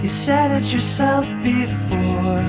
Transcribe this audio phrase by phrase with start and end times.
[0.00, 2.46] You said it yourself before.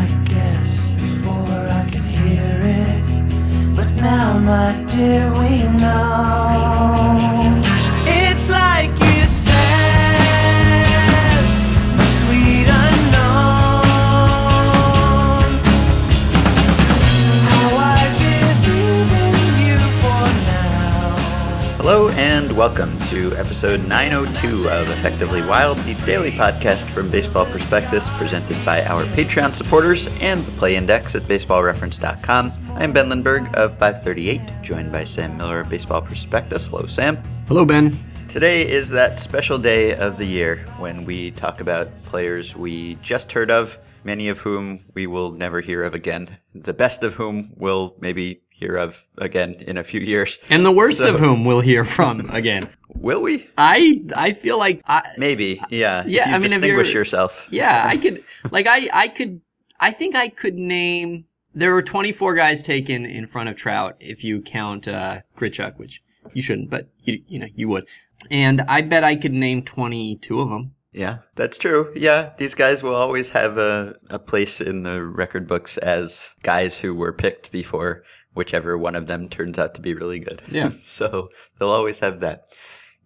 [0.00, 3.76] I guess before I could hear it.
[3.76, 7.62] But now, my dear, we know.
[8.06, 10.14] It's like you said,
[12.00, 13.84] a sweet unknown.
[17.50, 19.34] How I believe in
[19.66, 21.16] you for now.
[21.76, 22.95] Hello and welcome
[23.36, 29.04] to episode 902 of Effectively Wild, the daily podcast from Baseball Prospectus presented by our
[29.14, 32.52] Patreon supporters and the Play Index at baseballreference.com.
[32.74, 36.66] I'm Ben Lindbergh of 538, joined by Sam Miller of Baseball Prospectus.
[36.66, 37.16] Hello, Sam.
[37.46, 37.98] Hello, Ben.
[38.28, 43.32] Today is that special day of the year when we talk about players we just
[43.32, 47.52] heard of, many of whom we will never hear of again, the best of whom
[47.56, 50.38] we'll maybe hear of again in a few years.
[50.50, 52.68] And the worst So- of whom we'll hear from again.
[52.88, 53.46] Will we?
[53.58, 56.02] I I feel like I Maybe, yeah.
[56.06, 57.46] Yeah, if you I mean, if distinguish yourself.
[57.50, 59.40] yeah I could like I I could
[59.78, 64.24] I think I could name there were 24 guys taken in front of Trout if
[64.24, 66.02] you count uh, Grichuk, which
[66.34, 67.86] you shouldn't, but you you know you would.
[68.30, 70.72] And I bet I could name 22 of them.
[70.92, 71.92] Yeah, that's true.
[71.94, 76.78] Yeah, these guys will always have a, a place in the record books as guys
[76.78, 78.02] who were picked before
[78.36, 80.42] whichever one of them turns out to be really good.
[80.48, 80.70] Yeah.
[80.82, 82.44] so they'll always have that.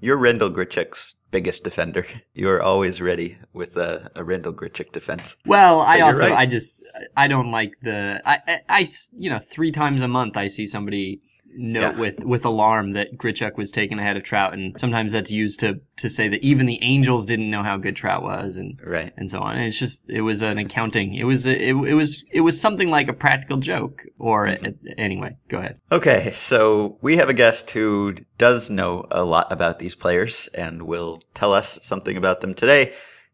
[0.01, 2.07] You're Randal Grichuk's biggest defender.
[2.35, 5.37] You're always ready with a, a Randal Grichuk defense.
[5.47, 6.39] Well, I also right.
[6.39, 6.83] I just
[7.17, 10.67] I don't like the I, I I you know three times a month I see
[10.67, 11.21] somebody
[11.57, 12.01] note Yeah.
[12.01, 15.81] with with alarm that Grichuk was taken ahead of Trout, and sometimes that's used to
[15.99, 19.13] to say that even the Angels didn't know how good Trout was, and Right.
[19.17, 19.57] and so on.
[19.57, 21.15] And it's just it was an accounting.
[21.15, 24.03] It was a, it, it was it was something like a practical joke.
[24.19, 24.89] Or Mm-hmm.
[24.99, 25.79] anyway, go ahead.
[25.93, 30.83] Okay, so we have a guest who does know a lot about these players and
[30.83, 32.93] will tell us something about them today.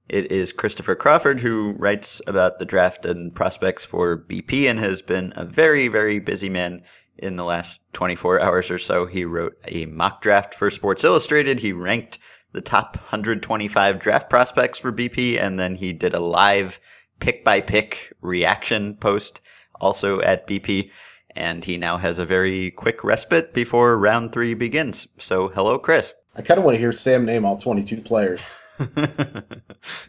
[0.09, 5.03] It is Christopher Crawford who writes about the draft and prospects for BP and has
[5.03, 6.83] been a very, very busy man
[7.19, 9.07] in the last 24 hours or so.
[9.07, 11.61] He wrote a mock draft for Sports Illustrated.
[11.61, 12.19] He ranked
[12.53, 16.81] the top 125 draft prospects for BP, and then he did a live
[17.21, 19.41] pick by pick reaction post
[19.81, 20.91] also at BP
[21.37, 25.07] and he now has a very quick respite before round three begins.
[25.19, 26.15] So, hello, Chris.
[26.37, 28.59] I kind of want to hear Sam name all 22 players.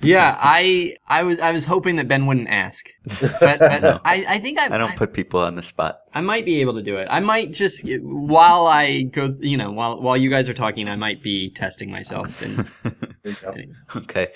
[0.02, 2.86] Yeah, I I was I was hoping that Ben wouldn't ask,
[3.40, 4.00] but, but No.
[4.04, 6.00] I I think I I don't put people on the spot.
[6.14, 7.08] I might be able to do it.
[7.12, 10.96] I might just while I go, you know, while while you guys are talking, I
[10.96, 12.42] might be testing myself.
[12.42, 12.94] And There
[13.26, 13.50] you go.
[13.52, 13.74] anyway.
[13.96, 14.28] Okay.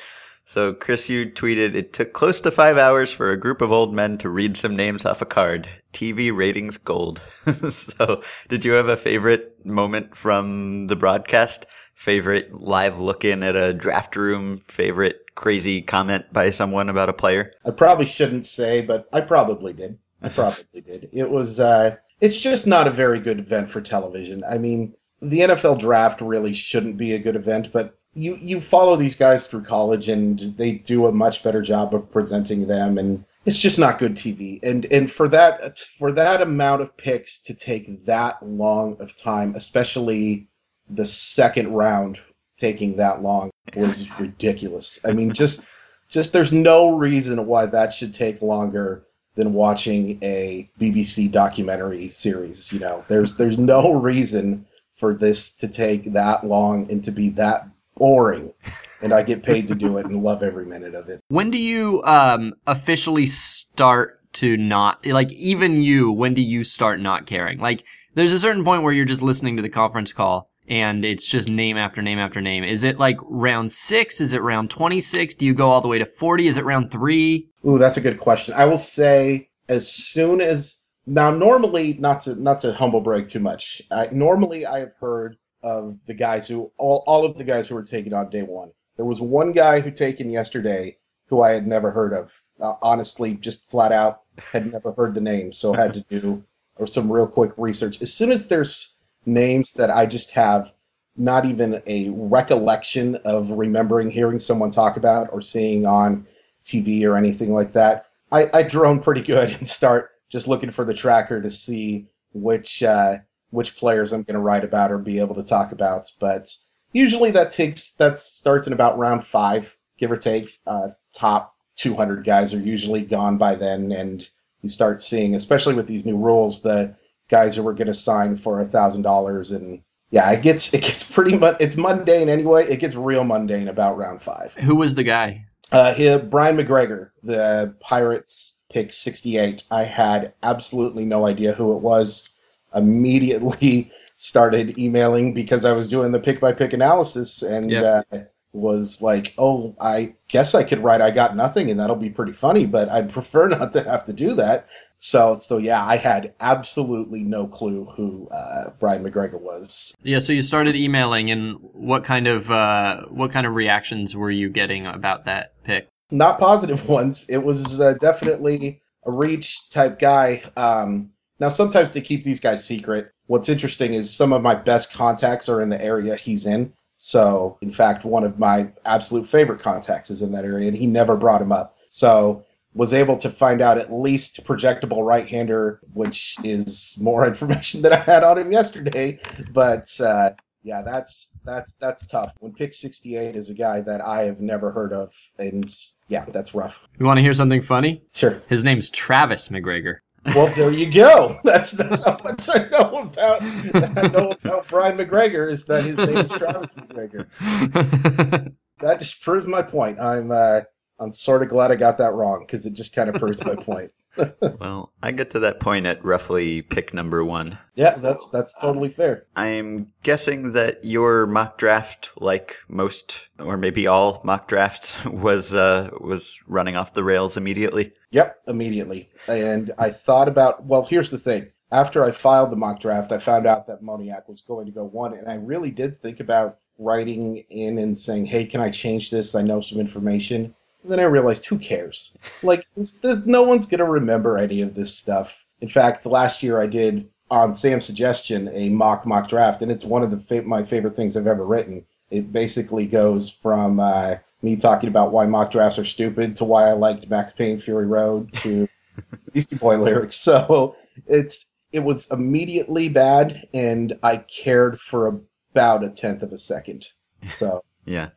[0.46, 3.94] So, Chris, you tweeted it took close to five hours for a group of old
[3.94, 5.70] men to read some names off a card.
[5.94, 7.22] TV ratings gold.
[7.70, 11.66] so, did you have a favorite moment from the broadcast?
[12.02, 14.64] Favorite live look in at a draft room?
[14.68, 17.54] Favorite crazy comment by someone about a player?
[17.64, 20.00] I probably shouldn't say, but I probably did.
[20.24, 21.10] I probably did.
[21.14, 24.44] It was, uh, it's just not a very good event for television.
[24.50, 28.96] I mean, the NFL draft really shouldn't be a good event, but you, you follow
[28.96, 33.24] these guys through college and they do a much better job of presenting them and
[33.46, 34.60] it's just not good TV.
[34.64, 39.56] And and for that for that amount of picks to take that long of time,
[39.56, 40.48] especially
[40.92, 42.20] the second round
[42.58, 45.00] taking that long was ridiculous.
[45.06, 45.66] I mean, just
[46.10, 52.72] just there's no reason why that should take longer than watching a BBC documentary series.
[52.72, 54.66] You know, there's there's no reason
[54.96, 58.54] for this to take that long and to be that boring.
[59.02, 61.22] And I get paid to do it and love every minute of it.
[61.30, 66.12] when do you um officially start to not like even you?
[66.12, 67.60] When do you start not caring?
[67.60, 70.51] Like, there's a certain point where you're just listening to the conference call.
[70.68, 72.64] And it's just name after name after name.
[72.64, 74.22] Is it like round six?
[74.22, 75.36] Is it round 26?
[75.36, 76.48] Do you go all the way to 40?
[76.48, 77.50] Is it round three?
[77.68, 78.54] Ooh, that's a good question.
[78.56, 83.40] I will say as soon as now normally not to not to humble brag too
[83.40, 83.82] much.
[83.92, 87.76] I, normally I have heard of the guys who all, all of the guys who
[87.76, 88.72] were taken on day one.
[88.98, 90.98] There was one guy who taken yesterday
[91.28, 92.40] who I had never heard of.
[92.60, 94.22] Uh, honestly, just flat out
[94.52, 96.44] had never heard the name, so had to do
[96.76, 98.02] or some real quick research.
[98.02, 100.74] As soon as there's names that I just have
[101.18, 106.26] not even a recollection of remembering hearing someone talk about or seeing on
[106.64, 110.86] TV or anything like that, I, I drone pretty good and start just looking for
[110.86, 113.18] the tracker to see which uh,
[113.50, 116.10] which players I'm going to write about or be able to talk about.
[116.20, 116.48] But
[116.94, 120.60] usually that takes that starts in about round five, give or take.
[120.66, 124.28] Uh, top 200 guys are usually gone by then, and
[124.62, 126.96] you start seeing, especially with these new rules, the
[127.32, 129.82] guys who were going to sign for a thousand dollars and
[130.12, 132.66] yeah, it gets it gets pretty much it's mundane anyway.
[132.68, 134.54] It gets real mundane about round five.
[134.56, 135.46] Who was the guy?
[135.72, 139.64] Uh, here, Brian McGregor, the Pirates pick 68.
[139.72, 142.38] I had absolutely no idea who it was.
[142.76, 148.02] Immediately started emailing because I was doing the pick by pick analysis and Yeah.
[148.12, 148.18] uh,
[148.54, 152.34] was like, oh, I guess I could write I got nothing and that'll be pretty
[152.34, 154.68] funny, but I'd prefer not to have to do that.
[154.98, 159.96] So, so yeah, I had absolutely no clue who uh, Brian McGregor was.
[160.04, 164.30] Yeah, so you started emailing, and what kind of uh, what kind of reactions were
[164.30, 165.88] you getting about that pick?
[166.12, 167.28] not positive ones.
[167.30, 170.44] It was uh, definitely a reach type guy.
[170.58, 173.12] Um, now, sometimes they keep these guys secret.
[173.26, 176.72] What's interesting is some of my best contacts are in the area he's in.
[177.04, 180.86] So, in fact, one of my absolute favorite contacts is in that area, and he
[180.86, 181.76] never brought him up.
[181.88, 182.46] So,
[182.76, 187.98] was able to find out at least projectable right-hander, which is more information than I
[187.98, 189.20] had on him yesterday.
[189.52, 190.30] But uh,
[190.62, 192.34] yeah, that's that's that's tough.
[192.38, 195.74] When pick 68 is a guy that I have never heard of, and
[196.08, 196.88] yeah, that's rough.
[197.00, 198.04] You want to hear something funny?
[198.14, 198.44] Sure.
[198.48, 200.04] His name's Travis MacGregor.
[200.28, 201.40] Well, there you go.
[201.44, 205.98] That's that's how much I know about I know about Brian McGregor is that his
[205.98, 207.28] name is Travis MacGregor.
[208.82, 210.00] That just proves my point.
[210.00, 210.62] I'm uh,
[211.02, 213.56] I'm sort of glad I got that wrong because it just kind of proves my
[213.56, 213.92] point.
[214.60, 217.58] Well, I get to that point at roughly pick number one.
[217.76, 219.26] Yeah, that's that's totally fair.
[219.38, 225.92] I'm guessing that your mock draft, like most or maybe all mock drafts, was uh,
[226.02, 227.94] was running off the rails immediately.
[228.12, 229.10] Yep, immediately.
[229.30, 231.48] And I thought about well, here's the thing.
[231.72, 234.84] After I filed the mock draft, I found out that Moniak was going to go
[234.84, 239.10] one, and I really did think about writing in and saying, "Hey, can I change
[239.10, 239.36] this?
[239.36, 242.18] I know some information." And then I realized, who cares?
[242.44, 245.46] Like, this, this, no one's going to remember any of this stuff.
[245.62, 249.86] In fact, last year I did on Sam's suggestion a mock mock draft, and it's
[249.86, 251.86] one of the fa- my favorite things I've ever written.
[252.10, 256.68] It basically goes from uh, me talking about why mock drafts are stupid to why
[256.68, 258.68] I liked Max Payne Fury Road to
[259.34, 260.18] Beastie Boy lyrics.
[260.18, 260.76] So
[261.08, 265.22] it's it was immediately bad, and I cared for
[265.54, 266.88] about a tenth of a second.
[267.32, 268.10] So Yeah.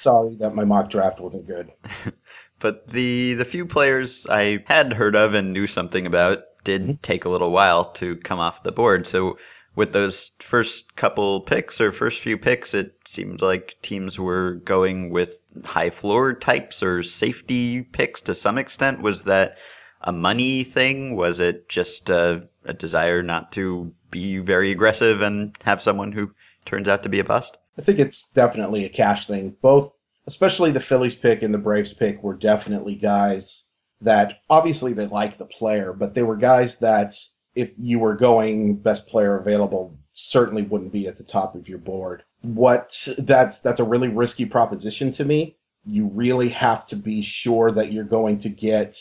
[0.00, 1.72] Sorry that my mock draft wasn't good.
[2.58, 7.00] But the the few players I had heard of and knew something about did Mm-hmm.
[7.02, 9.06] take a little while to come off the board.
[9.06, 9.38] So
[9.74, 15.10] with those first couple picks or first few picks, it seemed like teams were going
[15.10, 19.00] with high floor types or safety picks to some extent.
[19.00, 19.58] Was that
[20.02, 21.16] a money thing?
[21.16, 26.32] Was it just a, a desire not to be very aggressive and have someone who
[26.66, 27.56] turns out to be a bust?
[27.80, 29.56] I think it's definitely a cash thing.
[29.62, 33.70] Both, especially the Phillies pick and the Braves pick, were definitely guys
[34.02, 37.14] that obviously they like the player, but they were guys that
[37.54, 41.78] if you were going best player available, certainly wouldn't be at the top of your
[41.78, 42.22] board.
[42.42, 45.56] What that's that's a really risky proposition to me.
[45.86, 48.98] You really have to be sure that you're going to get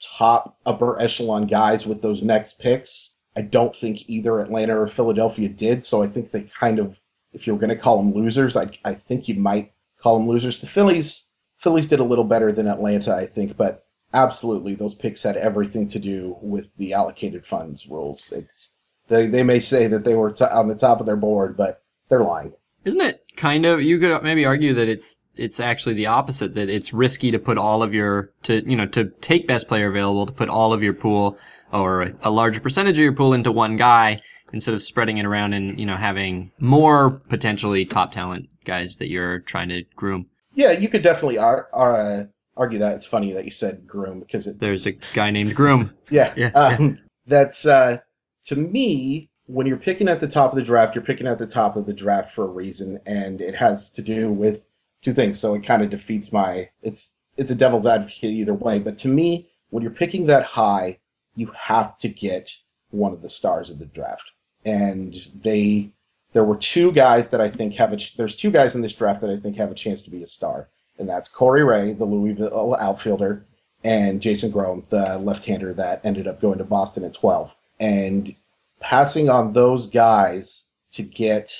[0.00, 3.18] top upper echelon guys with those next picks.
[3.36, 6.98] I don't think either Atlanta or Philadelphia did, so I think they kind of
[7.32, 10.60] if you're going to call them losers, I, I think you might call them losers.
[10.60, 13.84] The Phillies Phillies did a little better than Atlanta, I think, but
[14.14, 18.32] absolutely those picks had everything to do with the allocated funds rules.
[18.32, 18.74] It's
[19.08, 21.82] they they may say that they were t- on the top of their board, but
[22.08, 22.54] they're lying.
[22.84, 23.82] Isn't it kind of?
[23.82, 26.54] You could maybe argue that it's it's actually the opposite.
[26.54, 29.88] That it's risky to put all of your to you know to take best player
[29.88, 31.38] available to put all of your pool
[31.72, 34.20] or a larger percentage of your pool into one guy
[34.52, 39.08] instead of spreading it around and you know having more potentially top talent guys that
[39.08, 40.26] you're trying to groom.
[40.54, 42.24] Yeah, you could definitely ar- uh,
[42.56, 42.94] argue that.
[42.94, 45.92] It's funny that you said groom because it There's a guy named Groom.
[46.10, 46.34] Yeah.
[46.36, 47.98] Yeah, Um, That's uh,
[48.44, 51.46] to me when you're picking at the top of the draft, you're picking at the
[51.46, 54.64] top of the draft for a reason, and it has to do with
[55.02, 55.38] two things.
[55.38, 56.68] So it kind of defeats my.
[56.82, 60.98] It's it's a devil's advocate either way, but to me, when you're picking that high,
[61.36, 62.50] you have to get
[62.90, 64.32] one of the stars of the draft,
[64.64, 65.92] and they.
[66.32, 67.98] There were two guys that I think have a.
[68.16, 70.26] There's two guys in this draft that I think have a chance to be a
[70.26, 73.44] star, and that's Corey Ray, the Louisville outfielder,
[73.82, 77.54] and Jason Grom, the left-hander that ended up going to Boston at 12.
[77.80, 78.34] And
[78.80, 81.50] passing on those guys to get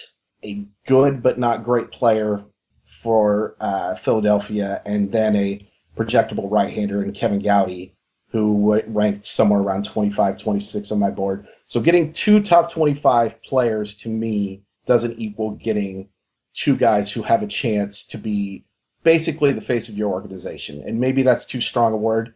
[0.44, 2.42] a good but not great player
[2.84, 5.66] for uh, Philadelphia, and then a
[5.96, 7.94] projectable right-hander in Kevin Gowdy,
[8.30, 11.46] who ranked somewhere around 25, 26 on my board.
[11.64, 16.08] So getting two top 25 players to me doesn't equal getting
[16.54, 18.64] two guys who have a chance to be
[19.02, 20.82] basically the face of your organization.
[20.86, 22.34] And maybe that's too strong a word.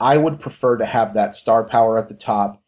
[0.00, 2.62] I would prefer to have that star power at the top,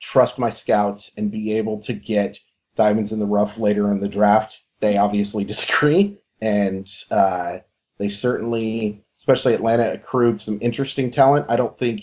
[0.00, 2.38] trust my scouts, and be able to get
[2.76, 4.60] diamonds in the rough later in the draft.
[4.80, 7.58] They obviously disagree, and uh,
[7.98, 11.44] they certainly especially Atlanta accrued some interesting talent.
[11.48, 12.02] I don't think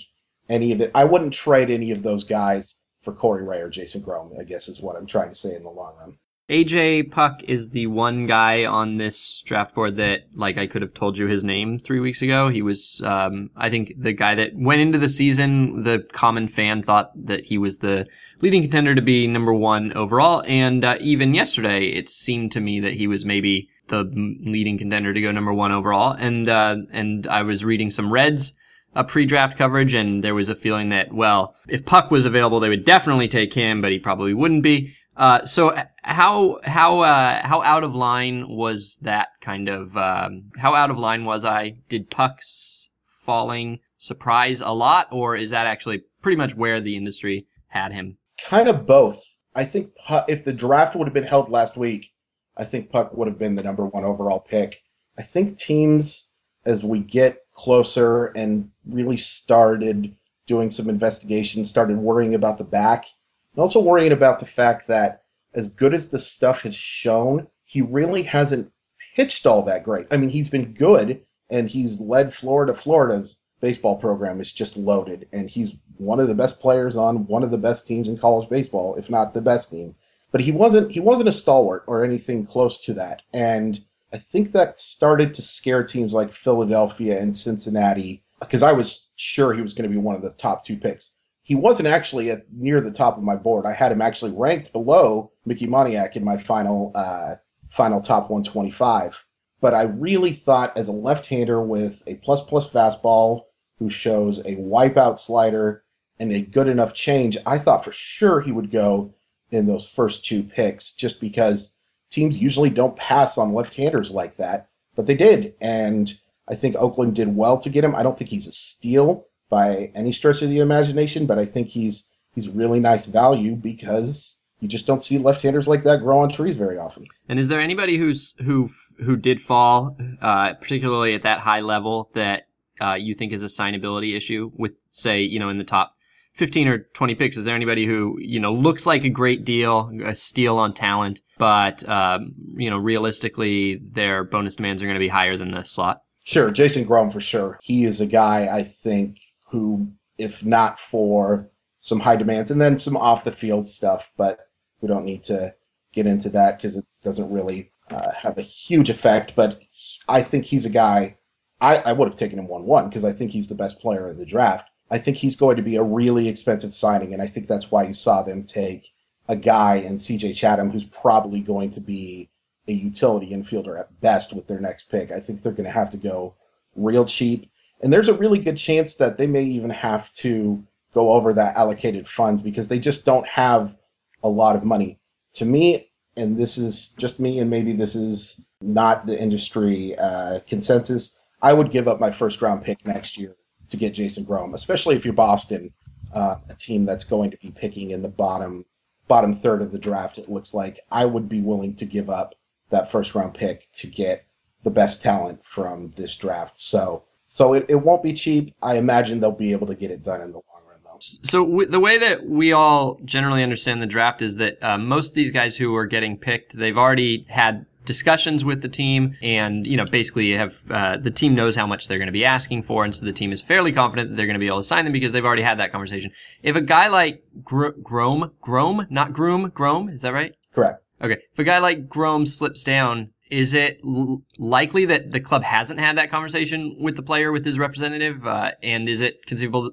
[0.49, 0.91] any of it.
[0.95, 4.31] I wouldn't trade any of those guys for Corey Ray or Jason Grom.
[4.39, 6.17] I guess is what I'm trying to say in the long run.
[6.47, 10.93] AJ Puk is the one guy on this draft board that, like, I could have
[10.93, 12.49] told you his name three weeks ago.
[12.49, 15.81] He was, um, I think, the guy that went into the season.
[15.81, 18.05] The common fan thought that he was the
[18.41, 22.79] leading contender to be number one overall, and uh, even yesterday, it seemed to me
[22.79, 24.03] that he was maybe the
[24.45, 26.11] leading contender to go number one overall.
[26.11, 28.53] And uh, and I was reading some Reds
[28.95, 32.69] uh, pre-draft coverage, and there was a feeling that, well, if Puk was available, they
[32.69, 34.93] would definitely take him, but he probably wouldn't be.
[35.17, 40.73] Uh, so how how uh, how out of line was that kind of um, how
[40.73, 41.75] out of line was I?
[41.87, 47.47] Did Puk's falling surprise a lot, or is that actually pretty much where the industry
[47.67, 48.17] had him?
[48.43, 49.21] Kind of both.
[49.55, 52.11] I think Puk, if the draft would have been held last week,
[52.57, 54.81] I think Puk would have been the number one overall pick.
[55.17, 56.33] I think teams,
[56.65, 63.05] as we get closer and really started doing some investigation, started worrying about the back,
[63.53, 67.81] and also worrying about the fact that as good as the stuff has shown, he
[67.81, 68.71] really hasn't
[69.15, 70.05] pitched all that great.
[70.11, 72.73] I mean, he's been good and he's led Florida.
[72.73, 77.43] Florida's baseball program is just loaded, and he's one of the best players on one
[77.43, 79.95] of the best teams in college baseball, if not the best team.
[80.31, 83.21] But he wasn't he wasn't a stalwart or anything close to that.
[83.33, 83.79] And
[84.15, 89.51] I think that started to scare teams like Philadelphia and Cincinnati because I was sure
[89.51, 91.17] he was going to be one of the top two picks.
[91.43, 93.65] He wasn't actually at near the top of my board.
[93.65, 97.35] I had him actually ranked below Mickey Moniak in my final uh,
[97.67, 99.25] final top 125.
[99.59, 103.41] But I really thought as a left-hander with a plus plus fastball
[103.79, 105.83] who shows a wipeout slider
[106.19, 109.13] and a good enough change, I thought for sure he would go
[109.51, 111.74] in those first two picks just because
[112.15, 115.53] teams usually don't pass on left-handers like that, but they did.
[115.61, 116.11] And
[116.47, 117.95] I think Oakland did well to get him.
[117.95, 121.67] I don't think he's a steal by any stretch of the imagination, but I think
[121.67, 126.29] he's he's really nice value because you just don't see left-handers like that grow on
[126.29, 127.05] trees very often.
[127.29, 132.09] And is there anybody who's who who did fall, uh, particularly at that high level,
[132.13, 132.47] that
[132.81, 135.95] uh, you think is a signability issue with, say, you know, in the top
[136.33, 137.37] 15 or 20 picks?
[137.37, 141.21] Is there anybody who, you know, looks like a great deal, a steal on talent,
[141.37, 145.63] but, um, you know, realistically, their bonus demands are going to be higher than the
[145.63, 146.01] slot?
[146.23, 147.59] Sure, Jason Grom for sure.
[147.61, 151.49] He is a guy I think who, if not for
[151.81, 154.39] some high demands and then some off the field stuff, but
[154.81, 155.53] we don't need to
[155.93, 159.35] get into that because it doesn't really uh, have a huge effect.
[159.35, 159.61] But
[160.07, 161.17] I think he's a guy.
[161.61, 164.09] I, I would have taken him one one because I think he's the best player
[164.09, 164.69] in the draft.
[164.91, 167.83] I think he's going to be a really expensive signing, and I think that's why
[167.83, 168.87] you saw them take
[169.27, 172.29] a guy in CJ Chatham who's probably going to be
[172.67, 175.11] a utility infielder at best with their next pick.
[175.11, 176.35] I think they're going to have to go
[176.75, 177.49] real cheap.
[177.81, 180.63] And there's a really good chance that they may even have to
[180.93, 183.77] go over that allocated funds because they just don't have
[184.23, 184.99] a lot of money.
[185.33, 190.39] To me, and this is just me, and maybe this is not the industry uh,
[190.47, 193.35] consensus, I would give up my first round pick next year
[193.67, 195.73] to get Jason Grom, especially if you're Boston,
[196.13, 198.65] uh, a team that's going to be picking in the bottom
[199.07, 200.17] bottom third of the draft.
[200.17, 202.35] It looks like I would be willing to give up
[202.69, 204.25] that first round pick to get
[204.63, 206.57] the best talent from this draft.
[206.57, 208.53] So so it, it won't be cheap.
[208.61, 210.97] I imagine they'll be able to get it done in the long run though.
[210.99, 215.09] So w- the way that we all generally understand the draft is that uh, most
[215.09, 219.65] of these guys who are getting picked, they've already had discussions with the team, and
[219.65, 222.63] you know basically have uh, the team knows how much they're going to be asking
[222.63, 224.63] for, and so the team is fairly confident that they're going to be able to
[224.63, 226.11] sign them because they've already had that conversation.
[226.43, 230.33] If a guy like Gr- Grom, Grom, not Groom, Grom, is that right?
[230.53, 230.83] Correct.
[231.01, 231.17] Okay.
[231.33, 235.79] If a guy like Grom slips down, is it l- likely that the club hasn't
[235.79, 238.25] had that conversation with the player, with his representative?
[238.25, 239.71] Uh, and is it conceivable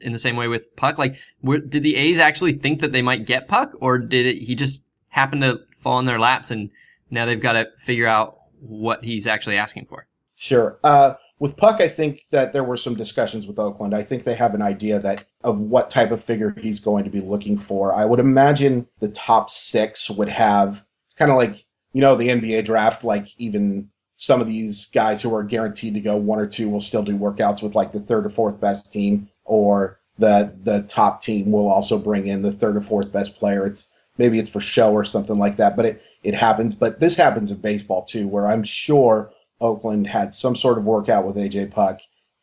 [0.00, 0.98] in the same way with Puk?
[0.98, 4.42] Like, were, did the A's actually think that they might get Puk, or did it,
[4.42, 6.70] he just happen to fall in their laps and
[7.12, 10.06] now they've got to figure out what he's actually asking for?
[10.34, 10.78] Sure.
[10.82, 13.94] Uh, with Puk, I think that there were some discussions with Oakland.
[13.94, 17.10] I think they have an idea that of what type of figure he's going to
[17.10, 17.94] be looking for.
[17.94, 20.84] I would imagine the top six would have.
[21.06, 23.04] It's kind of like you know the NBA draft.
[23.04, 26.80] Like even some of these guys who are guaranteed to go one or two will
[26.80, 31.20] still do workouts with like the third or fourth best team, or the the top
[31.20, 33.66] team will also bring in the third or fourth best player.
[33.66, 36.74] It's maybe it's for show or something like that, but it it happens.
[36.74, 41.26] But this happens in baseball too, where I'm sure Oakland had some sort of workout
[41.26, 42.00] with AJ Puk,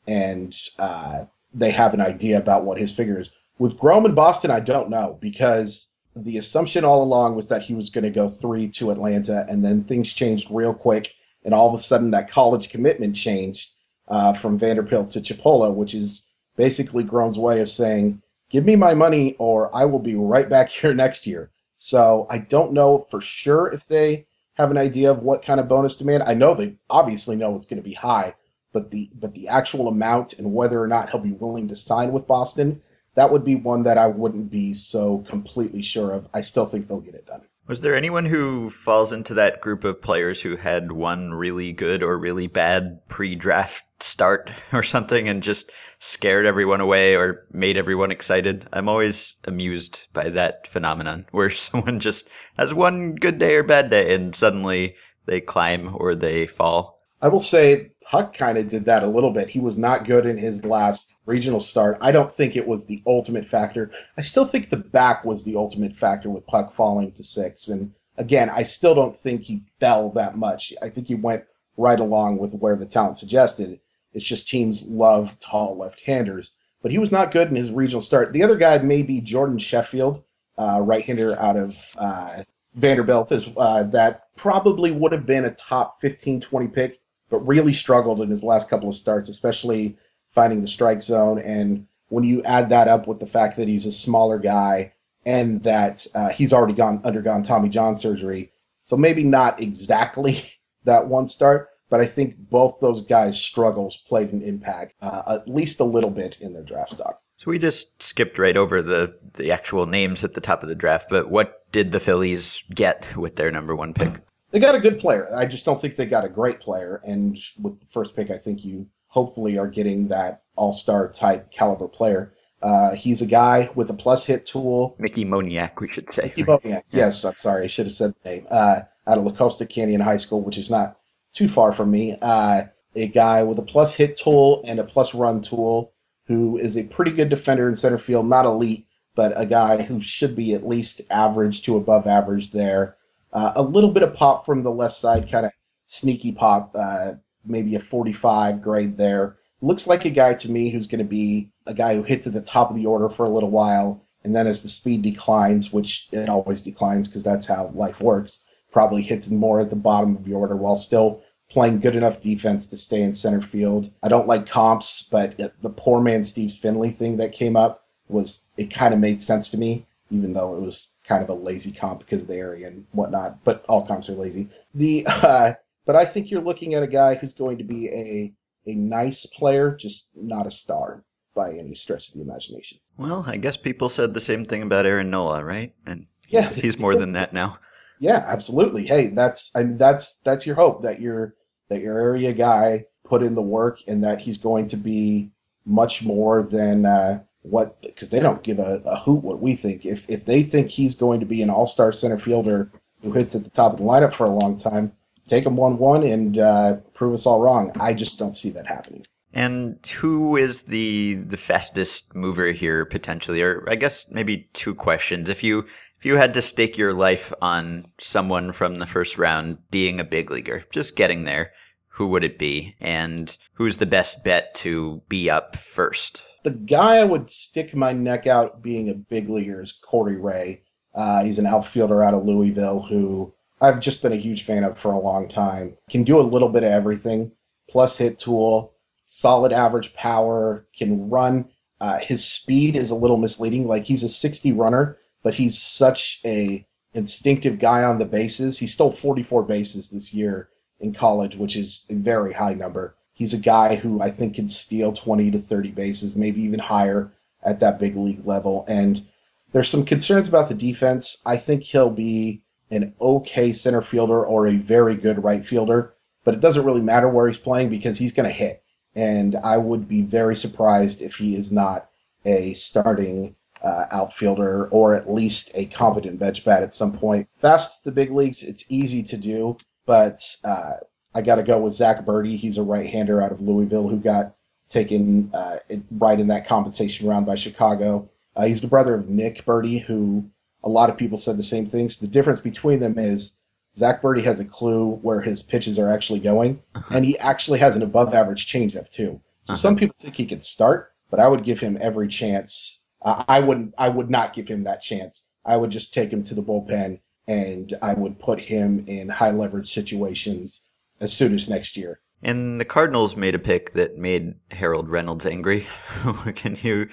[0.07, 3.29] and uh, they have an idea about what his figure is.
[3.57, 7.73] With Grom in Boston, I don't know because the assumption all along was that he
[7.73, 11.13] was going to go three to Atlanta, and then things changed real quick,
[11.45, 13.71] and all of a sudden that college commitment changed.
[14.09, 18.93] uh, from Vanderbilt to Chipola, which is basically Grom's way of saying, "Give me my
[18.95, 23.21] money, or I will be right back here next year." So I don't know for
[23.21, 26.23] sure if they have an idea of what kind of bonus demand.
[26.23, 28.35] I know they obviously know it's going to be high,
[28.73, 32.11] but the but the actual amount and whether or not he'll be willing to sign
[32.11, 32.81] with Boston,
[33.15, 36.27] that would be one that I wouldn't be so completely sure of.
[36.33, 37.47] I still think they'll get it done.
[37.69, 42.01] Was there anyone who falls into that group of players who had one really good
[42.01, 47.77] or really bad pre draft start or something and just scared everyone away or made
[47.77, 48.67] everyone excited?
[48.73, 53.91] I'm always amused by that phenomenon where someone just has one good day or bad
[53.91, 54.95] day and suddenly
[55.27, 56.98] they climb or they fall.
[57.21, 59.49] I will say Puk kind of did that a little bit.
[59.49, 61.97] He was not good in his last regional start.
[62.01, 63.91] I don't think it was the ultimate factor.
[64.17, 67.67] I still think the back was the ultimate factor with Puk falling to six.
[67.67, 70.73] And again, I still don't think he fell that much.
[70.81, 71.43] I think he went
[71.77, 73.79] right along with where the talent suggested.
[74.13, 76.55] It's just teams love tall left-handers.
[76.81, 78.31] But he was not good in his regional start.
[78.31, 80.23] The other guy may be Jordan Sheffield,
[80.57, 82.43] uh, right-hander out of uh,
[82.75, 86.99] Vanderbilt, is uh, that probably would have been a top 15, 20 pick
[87.29, 89.97] but really struggled in his last couple of starts, especially
[90.31, 91.39] finding the strike zone.
[91.39, 94.93] And when you add that up with the fact that he's a smaller guy
[95.25, 100.41] and that uh, he's already gone undergone Tommy John surgery, so maybe not exactly
[100.85, 105.47] that one start, but I think both those guys' struggles played an impact, uh, at
[105.47, 107.21] least a little bit in their draft stock.
[107.37, 110.75] So we just skipped right over the, the actual names at the top of the
[110.75, 114.21] draft, but what did the Phillies get with their number one pick?
[114.51, 115.27] They got a good player.
[115.35, 117.01] I just don't think they got a great player.
[117.03, 121.51] And with the first pick, I think you hopefully are getting that all star type
[121.51, 122.33] caliber player.
[122.61, 124.95] Uh, he's a guy with a plus hit tool.
[124.99, 126.23] Mickey Moniak, we should say.
[126.23, 126.81] Mickey Moniak.
[126.91, 127.65] Yes, I'm sorry.
[127.65, 128.47] I should have said the name.
[128.49, 130.99] Uh, out of La Costa Canyon High School, which is not
[131.31, 132.17] too far from me.
[132.21, 132.63] Uh,
[132.95, 135.93] a guy with a plus hit tool and a plus run tool
[136.25, 138.27] who is a pretty good defender in center field.
[138.27, 142.97] Not elite, but a guy who should be at least average to above average there.
[143.31, 145.51] Uh, a little bit of pop from the left side, kind of
[145.87, 147.11] sneaky pop, uh,
[147.45, 149.37] maybe a 45 grade there.
[149.61, 152.33] Looks like a guy to me who's going to be a guy who hits at
[152.33, 155.71] the top of the order for a little while, and then as the speed declines,
[155.73, 160.15] which it always declines because that's how life works, probably hits more at the bottom
[160.15, 163.91] of the order while still playing good enough defense to stay in center field.
[164.03, 168.45] I don't like comps, but the poor man Steve Finley thing that came up was
[168.57, 171.71] it kind of made sense to me, even though it was kind of a lazy
[171.71, 173.43] comp because of the area and whatnot.
[173.43, 174.47] But all comps are lazy.
[174.75, 175.53] The uh,
[175.85, 178.33] but I think you're looking at a guy who's going to be a
[178.69, 182.77] a nice player, just not a star by any stretch of the imagination.
[182.97, 185.73] Well, I guess people said the same thing about Aaron Nola, right?
[185.85, 187.57] And Yeah, he's, he's more than that now.
[188.01, 188.85] Yeah, absolutely.
[188.85, 191.35] Hey, that's I mean that's that's your hope that your
[191.67, 195.31] that your area guy put in the work and that he's going to be
[195.65, 197.19] much more than uh,
[197.49, 199.85] what because they don't give a, a hoot what we think.
[199.85, 203.35] If if they think he's going to be an all star center fielder who hits
[203.35, 204.91] at the top of the lineup for a long time,
[205.27, 207.71] take him one one and uh, prove us all wrong.
[207.79, 209.05] I just don't see that happening.
[209.33, 213.41] And who is the the fastest mover here potentially?
[213.41, 215.29] Or I guess maybe two questions.
[215.29, 215.65] If you
[215.97, 220.05] if you had to stake your life on someone from the first round being a
[220.05, 221.51] big leaguer, just getting there,
[221.89, 222.75] who would it be?
[222.79, 226.23] And who's the best bet to be up first?
[226.43, 230.63] The guy I would stick my neck out being a big leaguer is Corey Ray.
[230.95, 234.77] Uh, he's an outfielder out of Louisville who I've just been a huge fan of
[234.77, 235.77] for a long time.
[235.89, 237.31] Can do a little bit of everything,
[237.69, 238.73] plus hit tool,
[239.05, 241.49] solid average power, can run.
[241.81, 243.67] Uh, his speed is a little misleading.
[243.67, 248.57] Like he's a 60 runner, but he's such a instinctive guy on the bases.
[248.57, 250.49] He stole 44 bases this year
[250.79, 252.95] in college, which is a very high number.
[253.19, 257.11] He's a guy who I think can steal 20 to 30 bases, maybe even higher
[257.43, 258.63] at that big league level.
[258.69, 259.05] And
[259.51, 261.21] there's some concerns about the defense.
[261.25, 266.33] I think he'll be an okay center fielder or a very good right fielder, but
[266.33, 268.63] it doesn't really matter where he's playing because he's going to hit.
[268.95, 271.89] And I would be very surprised if he is not
[272.23, 277.27] a starting uh, outfielder or at least a competent bench bat at some point.
[277.39, 280.75] Fast to the big leagues, it's easy to do, but uh,
[281.15, 282.37] I got to go with Zack Burdi.
[282.37, 284.35] He's a right-hander out of Louisville who got
[284.67, 285.57] taken uh,
[285.91, 288.09] right in that compensation round by Chicago.
[288.35, 290.29] Uh, he's the brother of Nick Burdi, who
[290.63, 291.99] a lot of people said the same things.
[291.99, 293.37] The difference between them is
[293.75, 297.75] Zack Burdi has a clue where his pitches are actually going, and he actually has
[297.75, 299.19] an above-average changeup too.
[299.45, 302.85] So some people think he could start, but I would give him every chance.
[303.01, 303.73] Uh, I wouldn't.
[303.77, 305.31] I would not give him that chance.
[305.45, 309.31] I would just take him to the bullpen, and I would put him in high
[309.31, 310.68] leverage situations
[311.01, 311.99] as soon as next year.
[312.21, 315.67] And the Cardinals made a pick that made Harold Reynolds angry.
[316.35, 316.89] Can you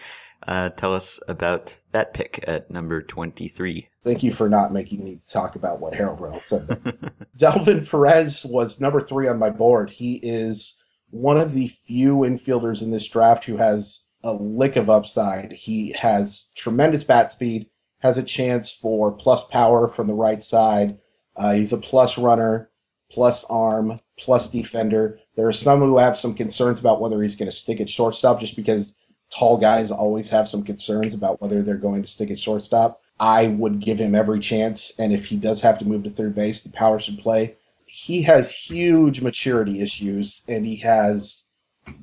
[0.47, 3.88] uh, tell us about that pick at number 23?
[4.05, 7.12] Thank you for not making me talk about what Harold Reynolds said.
[7.37, 9.90] Delvin Perez was number three on my board.
[9.90, 14.90] He is one of the few infielders in this draft who has a lick of
[14.90, 15.53] upside.
[15.53, 20.99] He has tremendous bat speed, has a chance for plus power from the right side.
[21.37, 22.71] Uh, he's a plus runner,
[23.11, 25.19] plus arm, plus defender.
[25.37, 28.40] There are some who have some concerns about whether he's going to stick at shortstop
[28.40, 28.99] just because
[29.31, 33.01] tall guys always have some concerns about whether they're going to stick at shortstop.
[33.19, 36.35] I would give him every chance, and if he does have to move to third
[36.35, 37.57] base, the power should play.
[37.87, 41.51] He has huge maturity issues, and he has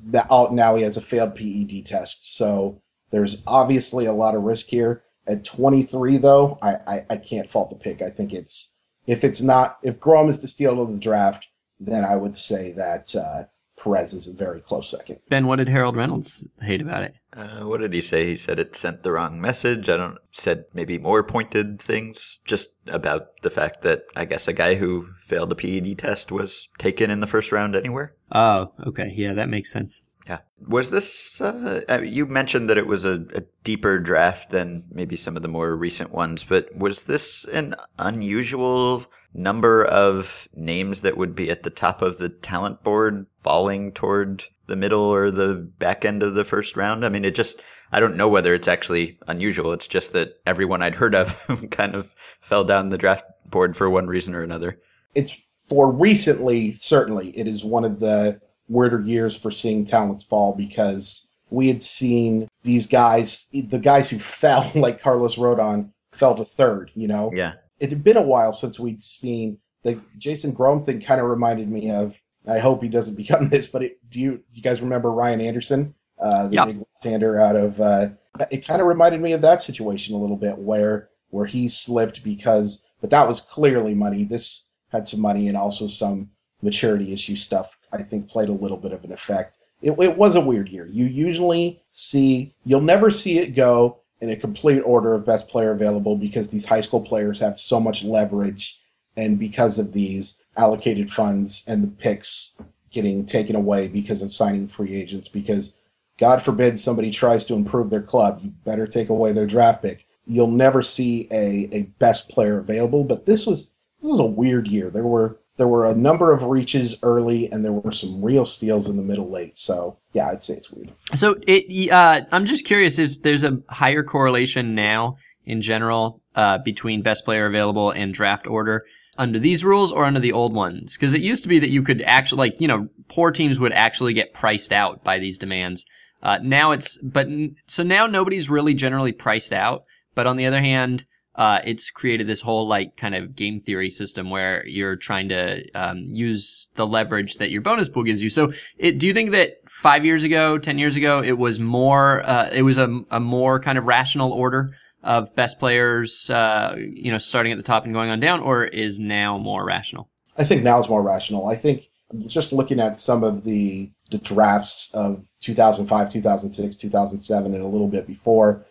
[0.06, 0.74] that out now.
[0.74, 5.04] He has a failed PED test, so there's obviously a lot of risk here.
[5.26, 8.02] At 23, though, I, I, I can't fault the pick.
[8.02, 8.73] I think it's
[9.06, 11.48] if it's not if Grom is the steal of the draft,
[11.80, 13.44] then I would say that uh,
[13.76, 15.18] Perez is a very close second.
[15.28, 17.14] Ben, what did Harold Reynolds hate about it?
[17.32, 18.26] Uh, what did he say?
[18.26, 19.88] He said it sent the wrong message.
[19.88, 24.52] I don't said maybe more pointed things just about the fact that I guess a
[24.52, 28.14] guy who failed a PED test was taken in the first round anywhere.
[28.32, 29.12] Oh, okay.
[29.14, 30.02] Yeah, that makes sense.
[30.26, 30.38] Yeah.
[30.68, 35.16] Was this, uh, uh, you mentioned that it was a, a deeper draft than maybe
[35.16, 41.18] some of the more recent ones, but was this an unusual number of names that
[41.18, 45.54] would be at the top of the talent board falling toward the middle or the
[45.78, 47.04] back end of the first round?
[47.04, 47.60] I mean, it just,
[47.92, 49.72] I don't know whether it's actually unusual.
[49.72, 51.36] It's just that everyone I'd heard of
[51.70, 54.80] kind of fell down the draft board for one reason or another.
[55.14, 60.54] It's for recently, certainly, it is one of the weirder years for seeing talents fall
[60.54, 66.44] because we had seen these guys, the guys who fell, like Carlos Rodon, fell to
[66.44, 67.30] third, you know?
[67.34, 67.54] Yeah.
[67.80, 71.68] It had been a while since we'd seen the Jason Grom thing kind of reminded
[71.68, 74.80] me of I hope he doesn't become this, but it, do you do you guys
[74.80, 76.64] remember Ryan Anderson, uh, the Yeah.
[76.66, 77.80] big left-hander out of?
[77.80, 78.08] Uh,
[78.50, 82.22] it kind of reminded me of that situation a little bit, where where he slipped
[82.22, 84.24] because, but that was clearly money.
[84.24, 86.30] This had some money and also some
[86.64, 87.78] maturity issue stuff.
[87.92, 89.58] I think played a little bit of an effect.
[89.82, 90.86] It, it was a weird year.
[90.90, 95.72] You usually see, you'll never see it go in a complete order of best player
[95.72, 98.80] available because these high school players have so much leverage
[99.16, 104.68] and because of these allocated funds and the picks getting taken away because of signing
[104.68, 105.74] free agents because
[106.18, 110.06] god forbid somebody tries to improve their club you better take away their draft pick
[110.26, 114.66] you'll never see a, a best player available but this was this was a weird
[114.68, 118.44] year there were there were a number of reaches early and there were some real
[118.44, 122.46] steals in the middle late so yeah i'd say it's weird So it, uh, I'm
[122.46, 127.90] just curious if there's a higher correlation now in general uh, between best player available
[127.90, 128.84] and draft order
[129.16, 130.94] under these rules or under the old ones.
[130.94, 133.72] Because it used to be that you could actually, like, you know, poor teams would
[133.72, 135.86] actually get priced out by these demands.
[136.22, 137.28] Uh, now it's, but
[137.66, 139.84] so now nobody's really generally priced out.
[140.14, 141.04] But on the other hand,
[141.36, 145.68] uh, it's created this whole like kind of game theory system where you're trying to
[145.74, 148.30] um, use the leverage that your bonus pool gives you.
[148.30, 152.22] So, it, do you think that five years ago, ten years ago, it was more,
[152.24, 157.12] uh, it was a, a more kind of rational order of best players, uh, you
[157.12, 160.08] know, starting at the top and going on down, or is now more rational?
[160.36, 161.48] I think now is more rational.
[161.48, 161.90] I think
[162.26, 167.88] just looking at some of the the drafts of 2005, 2006, 2007, and a little
[167.88, 168.64] bit before,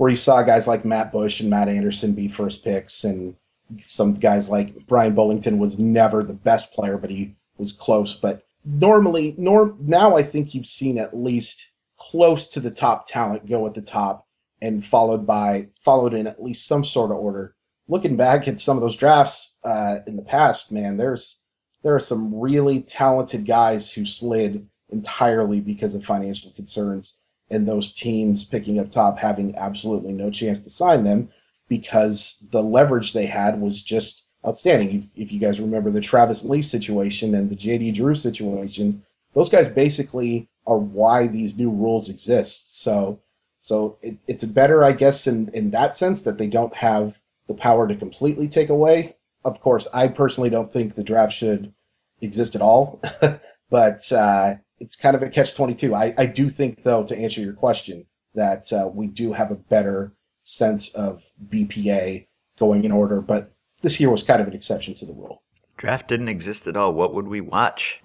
[0.00, 3.36] where you saw guys like Matt Bush and Matt Anderson be first picks, and
[3.76, 8.14] some guys like Bryan Bullington was never the best player, but he was close.
[8.14, 13.46] But normally, norm now I think you've seen at least close to the top talent
[13.46, 14.26] go at the top,
[14.62, 17.54] and followed by followed in at least some sort of order
[17.86, 21.42] looking back at some of those drafts uh, in the past, man, there's
[21.82, 27.19] there are some really talented guys who slid entirely because of financial concerns,
[27.50, 31.28] and those teams picking up top having absolutely no chance to sign them
[31.68, 34.98] because the leverage they had was just outstanding.
[34.98, 39.48] If, if you guys remember the Travis Lee situation and the JD Drew situation, those
[39.48, 42.82] guys basically are why these new rules exist.
[42.82, 43.20] So,
[43.60, 47.54] so it, it's better, I guess, in in that sense that they don't have the
[47.54, 49.16] power to completely take away.
[49.44, 51.72] Of course, I personally don't think the draft should
[52.20, 53.00] exist at all,
[53.70, 55.94] but uh, it's kind of a catch 22.
[55.94, 59.56] I, I do think, though, to answer your question, that uh, we do have a
[59.56, 62.26] better sense of BPA
[62.58, 65.42] going in order, but this year was kind of an exception to the rule.
[65.76, 66.92] Draft didn't exist at all.
[66.92, 68.02] What would we watch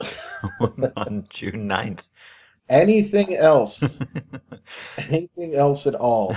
[0.96, 2.02] on June 9th?
[2.70, 4.02] Anything else?
[4.98, 6.36] anything else at all?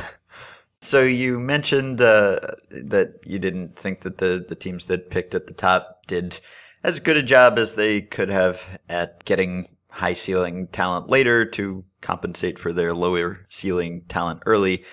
[0.81, 5.47] So you mentioned uh, that you didn't think that the, the teams that picked at
[5.47, 6.41] the top did
[6.85, 9.69] as good a job as they could have at getting
[9.99, 14.85] high ceiling talent later to compensate for their lower ceiling talent early.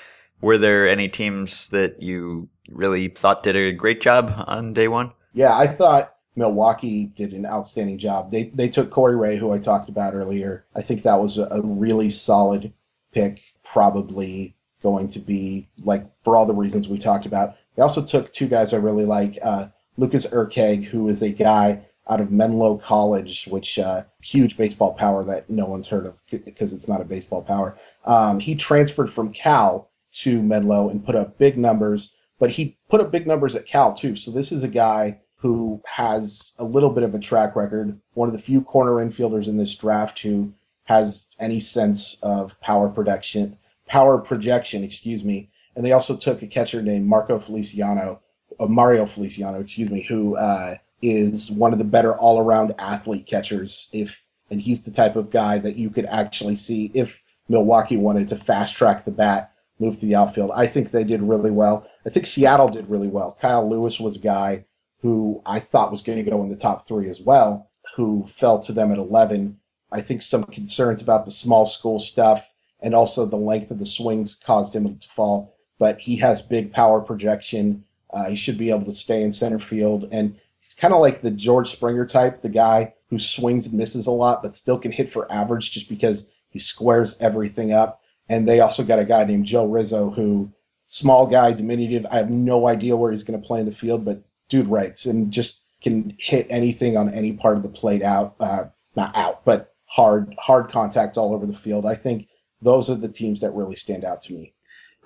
[0.41, 5.13] Were there any teams that you really thought did a great job on day one?
[5.33, 8.31] Yeah, I thought Milwaukee did an outstanding job.
[8.31, 10.65] They they took Corey Ray, who I talked about earlier.
[10.75, 12.73] I think that was a, really solid
[13.11, 17.55] pick, probably going to be like for all the reasons we talked about.
[17.75, 21.85] They also took two guys I really like, uh, Lucas Erceg, who is a guy
[22.09, 26.71] out of Menlo College, which uh, huge baseball power that no one's heard of because
[26.73, 27.77] it's not a baseball power.
[28.05, 33.01] Um, he transferred from Cal to Menlo and put up big numbers, but he put
[33.01, 34.15] up big numbers at Cal too.
[34.15, 38.29] So this is a guy who has a little bit of a track record, one
[38.29, 40.53] of the few corner infielders in this draft who
[40.85, 45.49] has any sense of power production, power projection, excuse me.
[45.75, 48.21] And they also took a catcher named Marco Feliciano,
[48.59, 53.89] uh, Mario Feliciano, excuse me, who uh, is one of the better all-around athlete catchers.
[53.93, 58.27] If and he's the type of guy that you could actually see if Milwaukee wanted
[58.29, 60.51] to fast track the bat, move to the outfield.
[60.55, 61.87] I think they did really well.
[62.05, 63.37] I think Seattle did really well.
[63.41, 64.65] Kyle Lewis was a guy
[65.01, 68.59] who I thought was going to go in the top three as well, who fell
[68.59, 69.57] to them at 11.
[69.91, 73.85] I think some concerns about the small school stuff and also the length of the
[73.85, 75.55] swings caused him to fall.
[75.77, 77.83] But he has big power projection.
[78.11, 80.07] Uh, he should be able to stay in center field.
[80.11, 84.07] And he's kind of like the George Springer type, the guy who swings and misses
[84.07, 88.01] a lot, but still can hit for average just because he squares everything up.
[88.29, 90.51] And they also got a guy named Joe Rizzo, who
[90.87, 92.05] small guy, diminutive.
[92.09, 95.05] I have no idea where he's going to play in the field, but dude rakes
[95.05, 99.45] and just can hit anything on any part of the plate out, uh, not out,
[99.45, 101.85] but hard hard contact all over the field.
[101.85, 102.27] I think
[102.61, 104.53] those are the teams that really stand out to me.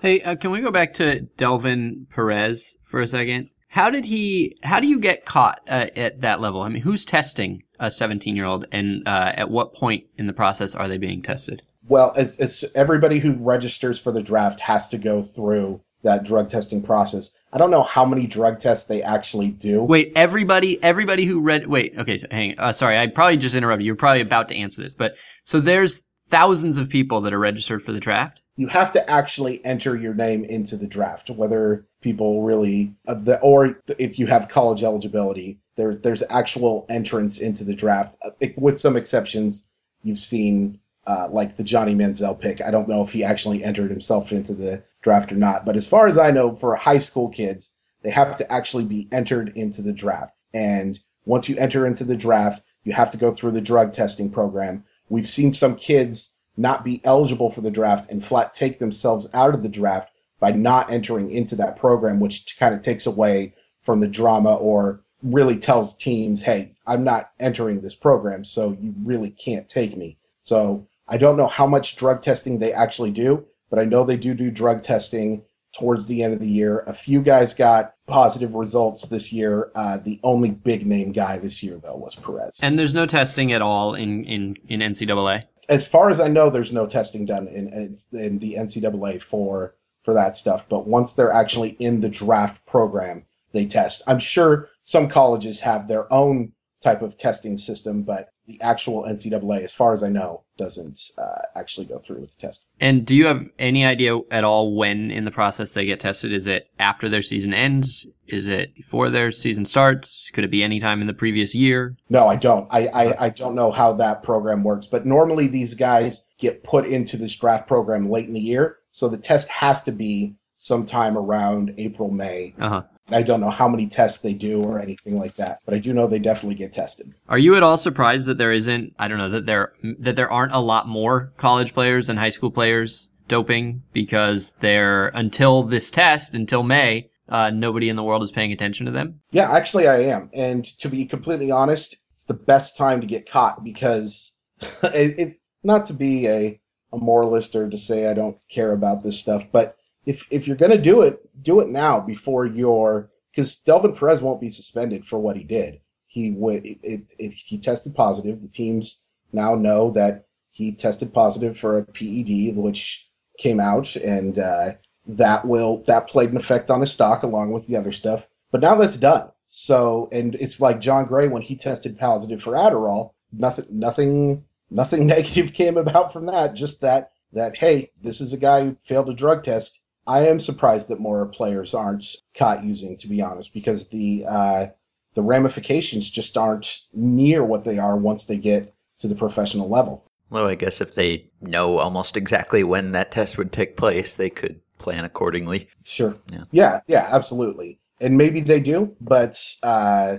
[0.00, 3.50] Hey, uh, can we go back to Delvin Perez for a second?
[3.70, 4.56] How did he?
[4.64, 6.62] How do you get caught uh, at that level?
[6.62, 10.32] I mean, who's testing a 17 year old, and uh, at what point in the
[10.32, 11.62] process are they being tested?
[11.88, 16.50] Well, it's, it's everybody who registers for the draft has to go through that drug
[16.50, 17.38] testing process.
[17.52, 19.84] I don't know how many drug tests they actually do.
[19.84, 21.68] Wait, everybody, everybody who read.
[21.68, 22.58] Wait, okay, so hang.
[22.58, 23.86] Uh, sorry, I probably just interrupted.
[23.86, 27.84] You're probably about to answer this, but so there's thousands of people that are registered
[27.84, 28.42] for the draft.
[28.60, 33.40] You have to actually enter your name into the draft, whether people really, uh, the,
[33.40, 35.58] or if you have college eligibility.
[35.76, 39.72] There's there's actual entrance into the draft, uh, with some exceptions.
[40.02, 42.60] You've seen uh, like the Johnny Manziel pick.
[42.60, 45.86] I don't know if he actually entered himself into the draft or not, but as
[45.86, 49.80] far as I know, for high school kids, they have to actually be entered into
[49.80, 50.34] the draft.
[50.52, 54.30] And once you enter into the draft, you have to go through the drug testing
[54.30, 54.84] program.
[55.08, 59.54] We've seen some kids not be eligible for the draft and flat take themselves out
[59.54, 64.00] of the draft by not entering into that program, which kind of takes away from
[64.00, 69.30] the drama or really tells teams, hey, I'm not entering this program, so you really
[69.30, 70.18] can't take me.
[70.42, 74.16] So I don't know how much drug testing they actually do, but I know they
[74.16, 75.42] do do drug testing
[75.72, 76.80] towards the end of the year.
[76.86, 79.70] A few guys got positive results this year.
[79.74, 82.58] Uh, the only big name guy this year, though, was Perez.
[82.62, 85.44] And there's no testing at all in in in NCAA.
[85.70, 90.12] As far as I know, there's no testing done in, in the NCAA for for
[90.14, 90.68] that stuff.
[90.68, 94.02] But once they're actually in the draft program, they test.
[94.06, 99.62] I'm sure some colleges have their own type of testing system, but the actual NCAA,
[99.62, 102.66] as far as I know, doesn't uh, actually go through with the test.
[102.80, 106.32] And do you have any idea at all when in the process they get tested?
[106.32, 108.06] Is it after their season ends?
[108.26, 110.30] Is it before their season starts?
[110.30, 111.96] Could it be any time in the previous year?
[112.08, 112.66] No, I don't.
[112.70, 116.86] I, I, I don't know how that program works, but normally these guys get put
[116.86, 118.78] into this draft program late in the year.
[118.92, 122.54] So the test has to be sometime around April, May.
[122.58, 122.82] Uh huh.
[123.10, 125.92] I don't know how many tests they do or anything like that, but I do
[125.92, 127.12] know they definitely get tested.
[127.28, 128.94] Are you at all surprised that there isn't?
[128.98, 132.28] I don't know that there that there aren't a lot more college players and high
[132.28, 138.22] school players doping because they're until this test until May, uh, nobody in the world
[138.22, 139.20] is paying attention to them.
[139.30, 140.30] Yeah, actually, I am.
[140.34, 144.38] And to be completely honest, it's the best time to get caught because
[144.82, 146.60] it, it not to be a,
[146.92, 149.76] a moralist or to say I don't care about this stuff, but
[150.10, 154.40] if if you're gonna do it, do it now before you're because Delvin Perez won't
[154.40, 155.80] be suspended for what he did.
[156.06, 158.42] He would it, it, he tested positive.
[158.42, 164.38] The teams now know that he tested positive for a PED, which came out, and
[164.38, 164.72] uh,
[165.06, 168.26] that will that played an effect on his stock along with the other stuff.
[168.50, 169.30] But now that's done.
[169.46, 173.12] So and it's like Jon Gray when he tested positive for Adderall.
[173.32, 176.54] Nothing nothing nothing negative came about from that.
[176.54, 179.84] Just that that hey, this is a guy who failed a drug test.
[180.06, 184.66] I am surprised that more players aren't caught using, to be honest, because the uh,
[185.14, 190.04] the ramifications just aren't near what they are once they get to the professional level.
[190.30, 194.30] Well, I guess if they know almost exactly when that test would take place, they
[194.30, 195.68] could plan accordingly.
[195.84, 196.16] Sure.
[196.32, 196.44] Yeah.
[196.52, 196.80] Yeah.
[196.86, 197.08] Yeah.
[197.10, 197.78] Absolutely.
[198.00, 200.18] And maybe they do, but uh,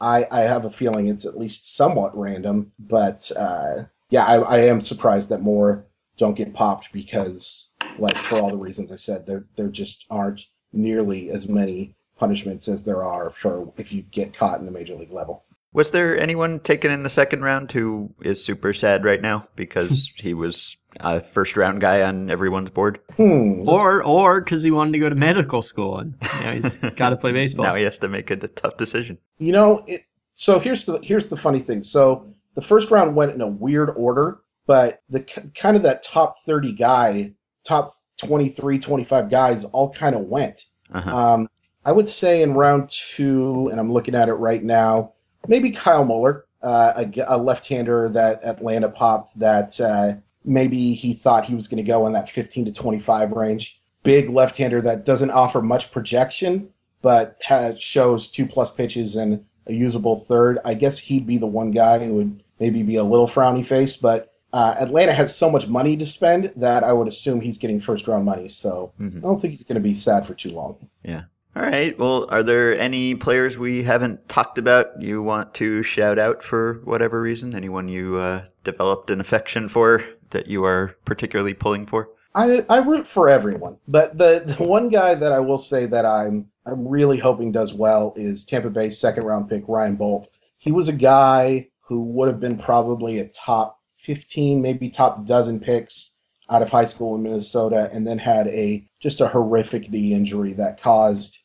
[0.00, 2.72] I I have a feeling it's at least somewhat random.
[2.78, 5.86] But uh, yeah, I, I am surprised that more
[6.18, 10.46] don't get popped because, like, for all the reasons I said, there there just aren't
[10.72, 14.94] nearly as many punishments as there are for if you get caught in the major
[14.94, 15.44] league level.
[15.74, 20.12] Was there anyone taken in the second round who is super sad right now because
[20.16, 23.00] he was a first round guy on everyone's board?
[23.16, 23.66] Hmm.
[23.66, 27.16] Or or because he wanted to go to medical school and now he's got to
[27.16, 27.64] play baseball.
[27.64, 29.18] Now he has to make a tough decision.
[29.38, 30.02] You know, it,
[30.34, 31.82] so here's the here's the funny thing.
[31.82, 35.20] So the first round went in a weird order, but the
[35.54, 37.32] kind of that top 30 guy,
[37.64, 40.64] top 23, 25 guys all kind of went.
[40.92, 41.16] Uh-huh.
[41.16, 41.48] Um,
[41.84, 45.12] I would say in round two, and I'm looking at it right now,
[45.48, 51.44] maybe Kyle Muller, uh, a, a left-hander that Atlanta popped that uh, maybe he thought
[51.44, 53.80] he was going to go in that 15 to 25 range.
[54.04, 56.68] Big left-hander that doesn't offer much projection,
[57.02, 60.58] but has, shows two plus pitches and a usable third.
[60.64, 63.96] I guess he'd be the one guy who would maybe be a little frowny face,
[63.96, 67.80] but uh, Atlanta has so much money to spend that I would assume he's getting
[67.80, 68.48] first round money.
[68.48, 69.18] So Mhm.
[69.18, 70.76] I don't think he's going to be sad for too long.
[71.02, 71.22] Yeah.
[71.54, 71.98] All right.
[71.98, 76.80] Well, are there any players we haven't talked about you want to shout out for
[76.84, 77.54] whatever reason?
[77.54, 82.08] Anyone you uh, developed an affection for that you are particularly pulling for?
[82.34, 86.06] I, I root for everyone, but the, the one guy that I will say that
[86.06, 90.28] I'm I'm really hoping does well is Tampa Bay second round pick Ryan Boldt.
[90.56, 95.60] He was a guy who would have been probably a top 15, maybe top dozen
[95.60, 96.18] picks
[96.50, 100.52] out of high school in Minnesota, and then had a just a horrific knee injury
[100.54, 101.38] that caused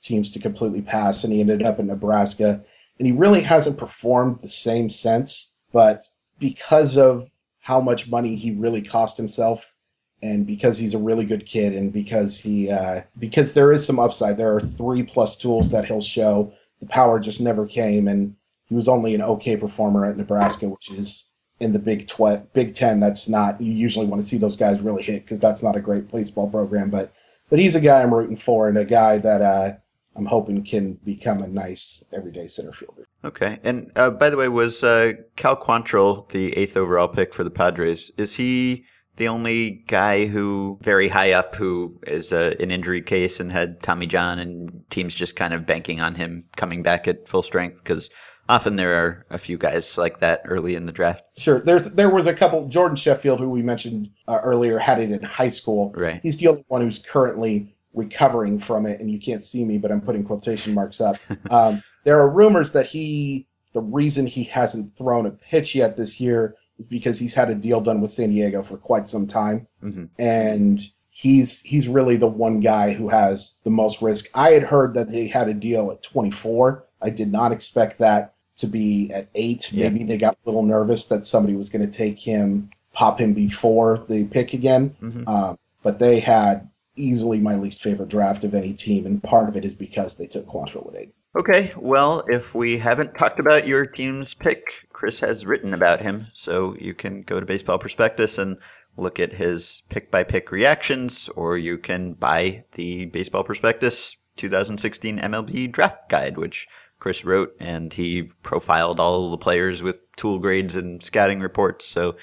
[0.00, 2.62] teams to completely pass, and he ended up in Nebraska.
[2.98, 6.06] And he really hasn't performed the same since, but
[6.38, 9.74] because of how much money he really cost himself
[10.22, 13.98] and because he's a really good kid and because he uh, because there is some
[13.98, 18.34] upside there are three plus tools that he'll show the power just never came and
[18.64, 21.31] he was only an okay performer at nebraska which is
[21.62, 24.80] in the big tw- big 10 that's not you usually want to see those guys
[24.80, 27.12] really hit because that's not a great baseball program but
[27.48, 29.70] but he's a guy i'm rooting for and a guy that uh,
[30.16, 33.60] i'm hoping can become a nice everyday center fielder Okay.
[33.62, 37.50] And uh, by the way, was uh, Cal Quantrill the eighth overall pick for the
[37.50, 38.10] Padres?
[38.16, 38.84] Is he
[39.16, 43.80] the only guy who very high up who is uh, an injury case and had
[43.82, 47.78] Tommy John and teams just kind of banking on him coming back at full strength?
[47.78, 48.10] Because
[48.52, 51.24] often there are a few guys like that early in the draft.
[51.38, 51.60] Sure.
[51.60, 52.68] There's there was a couple.
[52.68, 55.92] Jordan Sheffield, who we mentioned uh, earlier, had it in high school.
[55.96, 56.20] Right.
[56.22, 59.90] He's the only one who's currently recovering from it, and you can't see me, but
[59.90, 61.16] I'm putting quotation marks up.
[61.50, 66.18] Um, there are rumors that he, the reason he hasn't thrown a pitch yet this
[66.20, 69.66] year is because he's had a deal done with San Diego for quite some time,
[69.84, 70.08] Mhm.
[70.18, 74.26] and he's he's really the one guy who has the most risk.
[74.34, 76.84] I had heard that they had a deal at 24.
[77.02, 78.31] I did not expect that
[78.62, 79.72] to be at eight.
[79.72, 79.88] Yeah.
[79.88, 83.34] Maybe they got a little nervous that somebody was going to take him, pop him
[83.34, 84.96] before the pick again.
[85.02, 85.28] Mhm.
[85.28, 89.56] Um, but they had easily my least favorite draft of any team, and part of
[89.56, 91.14] it is because they took Quantrill at eight.
[91.34, 96.26] Okay, well, if we haven't talked about your team's pick, Chris has written about him,
[96.34, 98.58] so you can go to Baseball Prospectus and
[98.98, 105.18] look at his pick by pick reactions, or you can buy the Baseball Prospectus 2016
[105.18, 106.68] MLB Draft Guide, which
[107.02, 111.84] Chris wrote, and he profiled all the players with tool grades and scouting reports.
[111.84, 112.14] So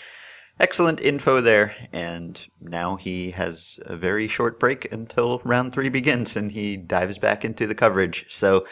[0.58, 1.76] excellent info there.
[1.92, 7.18] And now he has a very short break until round three begins, and he dives
[7.18, 8.26] back into the coverage.
[8.30, 8.65] So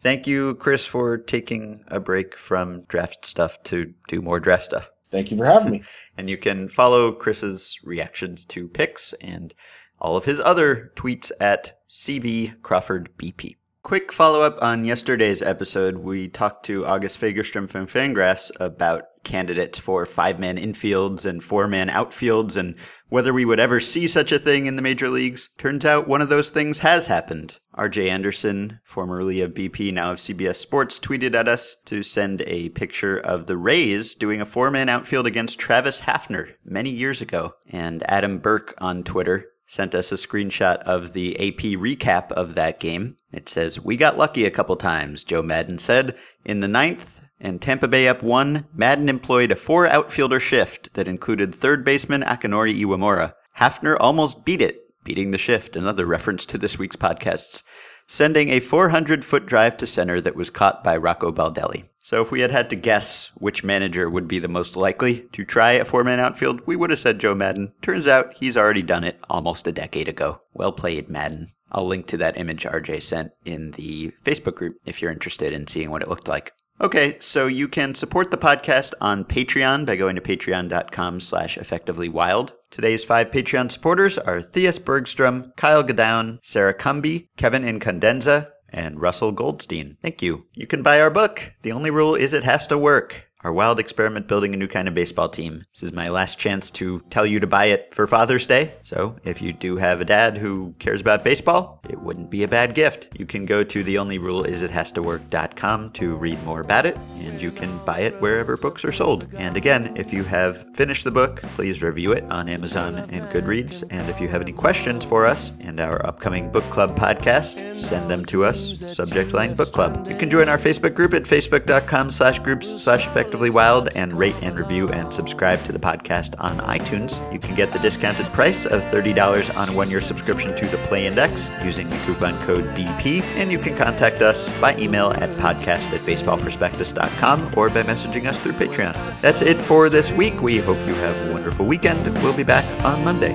[0.00, 4.90] thank you, Chris, for taking a break from draft stuff to do more draft stuff.
[5.12, 5.82] Thank you for having me.
[6.16, 9.54] And you can follow Chris's reactions to picks and
[10.00, 13.54] all of his other tweets at CV Crawford BP.
[13.84, 15.96] Quick follow up on yesterday's episode.
[15.96, 21.66] We talked to August Fagerstrom from Fangraphs about candidates for five man infields and four
[21.66, 22.76] man outfields and
[23.08, 25.50] whether we would ever see such a thing in the major leagues.
[25.58, 27.58] Turns out one of those things has happened.
[27.76, 32.68] RJ Anderson, formerly of BP, now of CBS Sports, tweeted at us to send a
[32.70, 37.54] picture of the Rays doing a four man outfield against Travis Hafner many years ago.
[37.68, 42.78] And Adam Burke on Twitter sent us a screenshot of the AP recap of that
[42.78, 43.16] game.
[43.32, 46.14] It says, We got lucky a couple times, Joe Maddon said.
[46.44, 51.08] In the ninth, and Tampa Bay up one, Maddon employed a four outfielder shift that
[51.08, 53.32] included third baseman Akinori Iwamura.
[53.60, 57.62] Hafner almost beat it, beating the shift, another reference to this week's podcasts.
[58.06, 61.88] sending a 400 foot drive to center that was caught by Rocco Baldelli.
[62.04, 65.44] So if we had had to guess which manager would be the most likely to
[65.44, 67.72] try a four man outfield, we would have said Joe Maddon.
[67.80, 70.40] Turns out he's already done it almost a decade ago.
[70.52, 71.52] Well played, Maddon.
[71.70, 75.66] I'll link to that image RJ sent in the Facebook group if you're interested in
[75.66, 76.52] seeing what it looked like.
[76.80, 82.50] Okay, so you can support the podcast on Patreon by going to patreon.com slash effectivelywild.
[82.70, 89.32] Today's five Patreon supporters are Theus Bergstrom, Kyle Godown, Sarah Cumby, Kevin Incondenza, and Russell
[89.32, 89.96] Goldstein.
[90.02, 90.46] Thank you.
[90.54, 91.52] You can buy our book.
[91.62, 93.28] The only rule is it has to work.
[93.44, 95.64] Our wild experiment building a new kind of baseball team.
[95.72, 98.74] This is my last chance to tell you to buy it for Father's Day.
[98.82, 102.48] So if you do have a dad who cares about baseball, it wouldn't be a
[102.48, 103.08] bad gift.
[103.18, 108.20] You can go to theonlyruleisithastowork.com to read more about it, and you can buy it
[108.20, 109.26] wherever books are sold.
[109.34, 113.82] And again, if you have finished the book, please review it on Amazon and Goodreads.
[113.90, 118.08] And if you have any questions for us and our upcoming book club podcast, send
[118.08, 118.78] them to us.
[118.94, 120.06] Subject line book club.
[120.08, 123.08] You can join our Facebook group at facebook.com slash groups slash
[123.40, 127.20] wild and rate and review and subscribe to the podcast on iTunes.
[127.32, 131.06] You can get the discounted price of $30 on a one-year subscription to the Play
[131.06, 133.22] Index using the coupon code BP.
[133.36, 138.38] And you can contact us by email at podcast at baseballprospectus.com or by messaging us
[138.40, 139.20] through Patreon.
[139.20, 140.40] That's it for this week.
[140.42, 142.06] We hope you have a wonderful weekend.
[142.22, 143.32] We'll be back on Monday.